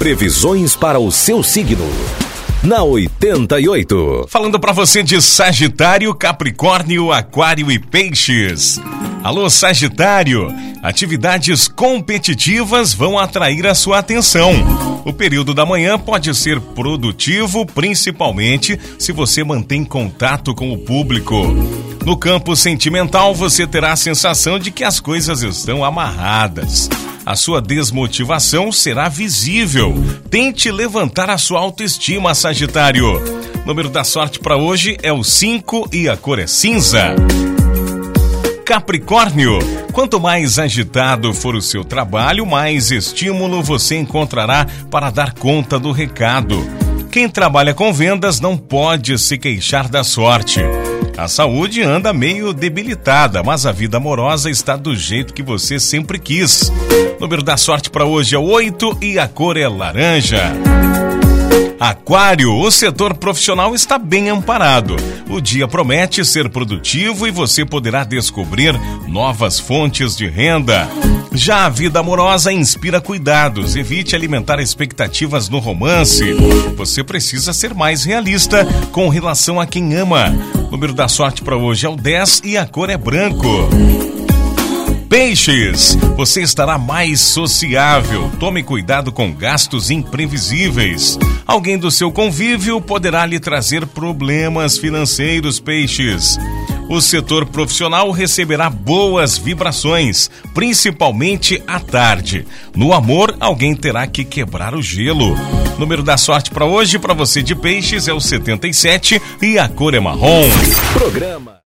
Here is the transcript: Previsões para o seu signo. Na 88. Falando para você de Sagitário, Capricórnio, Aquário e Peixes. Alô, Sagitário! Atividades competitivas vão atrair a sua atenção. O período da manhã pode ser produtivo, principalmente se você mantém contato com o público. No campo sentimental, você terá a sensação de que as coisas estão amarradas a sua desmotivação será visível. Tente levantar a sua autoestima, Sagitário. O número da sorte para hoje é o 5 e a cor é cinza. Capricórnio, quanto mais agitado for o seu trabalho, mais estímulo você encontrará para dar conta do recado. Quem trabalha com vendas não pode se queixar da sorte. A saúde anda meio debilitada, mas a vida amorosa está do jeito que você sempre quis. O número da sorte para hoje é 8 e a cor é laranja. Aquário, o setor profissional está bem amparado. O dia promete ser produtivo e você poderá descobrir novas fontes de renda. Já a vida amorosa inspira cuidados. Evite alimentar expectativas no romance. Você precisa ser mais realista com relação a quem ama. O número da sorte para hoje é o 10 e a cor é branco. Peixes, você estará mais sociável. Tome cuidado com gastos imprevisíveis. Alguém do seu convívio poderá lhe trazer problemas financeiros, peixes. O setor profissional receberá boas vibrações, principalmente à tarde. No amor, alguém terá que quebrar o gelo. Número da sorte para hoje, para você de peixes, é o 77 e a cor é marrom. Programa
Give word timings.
Previsões 0.00 0.74
para 0.74 0.98
o 0.98 1.12
seu 1.12 1.42
signo. 1.42 1.86
Na 2.62 2.82
88. 2.82 4.24
Falando 4.30 4.58
para 4.58 4.72
você 4.72 5.02
de 5.02 5.20
Sagitário, 5.20 6.14
Capricórnio, 6.14 7.12
Aquário 7.12 7.70
e 7.70 7.78
Peixes. 7.78 8.80
Alô, 9.22 9.50
Sagitário! 9.50 10.48
Atividades 10.82 11.68
competitivas 11.68 12.94
vão 12.94 13.18
atrair 13.18 13.66
a 13.66 13.74
sua 13.74 13.98
atenção. 13.98 14.50
O 15.04 15.12
período 15.12 15.52
da 15.52 15.66
manhã 15.66 15.98
pode 15.98 16.34
ser 16.34 16.58
produtivo, 16.62 17.66
principalmente 17.66 18.80
se 18.98 19.12
você 19.12 19.44
mantém 19.44 19.84
contato 19.84 20.54
com 20.54 20.72
o 20.72 20.78
público. 20.78 21.36
No 22.04 22.16
campo 22.16 22.56
sentimental, 22.56 23.34
você 23.34 23.66
terá 23.66 23.92
a 23.92 23.96
sensação 23.96 24.58
de 24.58 24.70
que 24.70 24.84
as 24.84 25.00
coisas 25.00 25.42
estão 25.42 25.84
amarradas 25.84 26.88
a 27.24 27.36
sua 27.36 27.60
desmotivação 27.60 28.72
será 28.72 29.08
visível. 29.08 29.94
Tente 30.28 30.70
levantar 30.70 31.30
a 31.30 31.38
sua 31.38 31.60
autoestima, 31.60 32.34
Sagitário. 32.34 33.06
O 33.62 33.66
número 33.66 33.88
da 33.88 34.02
sorte 34.02 34.40
para 34.40 34.56
hoje 34.56 34.96
é 35.02 35.12
o 35.12 35.22
5 35.22 35.90
e 35.92 36.08
a 36.08 36.16
cor 36.16 36.38
é 36.38 36.46
cinza. 36.46 37.14
Capricórnio, 38.64 39.58
quanto 39.92 40.18
mais 40.18 40.58
agitado 40.58 41.32
for 41.34 41.54
o 41.54 41.62
seu 41.62 41.84
trabalho, 41.84 42.46
mais 42.46 42.90
estímulo 42.90 43.62
você 43.62 43.96
encontrará 43.96 44.66
para 44.90 45.10
dar 45.10 45.32
conta 45.34 45.78
do 45.78 45.92
recado. 45.92 46.79
Quem 47.10 47.28
trabalha 47.28 47.74
com 47.74 47.92
vendas 47.92 48.38
não 48.38 48.56
pode 48.56 49.18
se 49.18 49.36
queixar 49.36 49.88
da 49.88 50.04
sorte. 50.04 50.60
A 51.18 51.26
saúde 51.26 51.82
anda 51.82 52.12
meio 52.12 52.52
debilitada, 52.52 53.42
mas 53.42 53.66
a 53.66 53.72
vida 53.72 53.96
amorosa 53.96 54.48
está 54.48 54.76
do 54.76 54.94
jeito 54.94 55.34
que 55.34 55.42
você 55.42 55.80
sempre 55.80 56.20
quis. 56.20 56.72
O 57.18 57.20
número 57.20 57.42
da 57.42 57.56
sorte 57.56 57.90
para 57.90 58.04
hoje 58.04 58.36
é 58.36 58.38
8 58.38 58.98
e 59.02 59.18
a 59.18 59.26
cor 59.26 59.56
é 59.56 59.66
laranja. 59.66 60.52
Aquário, 61.80 62.54
o 62.54 62.70
setor 62.70 63.14
profissional 63.14 63.74
está 63.74 63.98
bem 63.98 64.28
amparado. 64.28 64.96
O 65.30 65.40
dia 65.40 65.66
promete 65.66 66.22
ser 66.26 66.50
produtivo 66.50 67.26
e 67.26 67.30
você 67.30 67.64
poderá 67.64 68.04
descobrir 68.04 68.78
novas 69.08 69.58
fontes 69.58 70.14
de 70.14 70.28
renda. 70.28 70.86
Já 71.32 71.64
a 71.64 71.70
vida 71.70 71.98
amorosa 71.98 72.52
inspira 72.52 73.00
cuidados. 73.00 73.76
Evite 73.76 74.14
alimentar 74.14 74.60
expectativas 74.60 75.48
no 75.48 75.58
romance. 75.58 76.34
Você 76.76 77.02
precisa 77.02 77.54
ser 77.54 77.72
mais 77.72 78.04
realista 78.04 78.62
com 78.92 79.08
relação 79.08 79.58
a 79.58 79.64
quem 79.64 79.94
ama. 79.94 80.34
O 80.68 80.72
número 80.72 80.92
da 80.92 81.08
sorte 81.08 81.40
para 81.42 81.56
hoje 81.56 81.86
é 81.86 81.88
o 81.88 81.96
10 81.96 82.42
e 82.44 82.58
a 82.58 82.66
cor 82.66 82.90
é 82.90 82.98
branco. 82.98 84.19
Peixes, 85.10 85.98
você 86.16 86.40
estará 86.40 86.78
mais 86.78 87.20
sociável. 87.20 88.30
Tome 88.38 88.62
cuidado 88.62 89.10
com 89.10 89.34
gastos 89.34 89.90
imprevisíveis. 89.90 91.18
Alguém 91.44 91.76
do 91.76 91.90
seu 91.90 92.12
convívio 92.12 92.80
poderá 92.80 93.26
lhe 93.26 93.40
trazer 93.40 93.84
problemas 93.86 94.78
financeiros, 94.78 95.58
peixes. 95.58 96.38
O 96.88 97.00
setor 97.00 97.44
profissional 97.44 98.12
receberá 98.12 98.70
boas 98.70 99.36
vibrações, 99.36 100.30
principalmente 100.54 101.60
à 101.66 101.80
tarde. 101.80 102.46
No 102.72 102.92
amor, 102.92 103.36
alguém 103.40 103.74
terá 103.74 104.06
que 104.06 104.24
quebrar 104.24 104.76
o 104.76 104.82
gelo. 104.82 105.34
Número 105.76 106.04
da 106.04 106.16
sorte 106.16 106.52
para 106.52 106.66
hoje, 106.66 107.00
para 107.00 107.14
você 107.14 107.42
de 107.42 107.56
peixes, 107.56 108.06
é 108.06 108.12
o 108.12 108.20
77 108.20 109.20
e 109.42 109.58
a 109.58 109.68
cor 109.68 109.92
é 109.92 109.98
marrom. 109.98 110.44
Programa 110.92 111.58